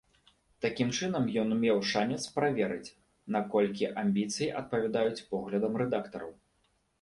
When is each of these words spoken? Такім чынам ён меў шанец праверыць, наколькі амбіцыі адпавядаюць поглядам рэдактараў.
Такім 0.65 0.87
чынам 0.99 1.27
ён 1.41 1.49
меў 1.63 1.77
шанец 1.91 2.17
праверыць, 2.37 2.93
наколькі 3.37 3.91
амбіцыі 4.05 4.49
адпавядаюць 4.63 5.25
поглядам 5.35 5.73
рэдактараў. 5.85 6.35